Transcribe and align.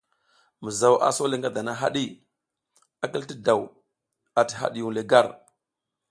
Mizaw 0.63 0.95
a 1.05 1.07
sole 1.17 1.35
ngadana 1.39 1.71
haɗi, 1.81 2.03
a 3.03 3.05
kil 3.11 3.23
ti 3.29 3.35
daw 3.45 3.61
ati 4.39 4.53
hadiyung 4.59 4.93
le 4.95 5.01
gar. 5.11 5.27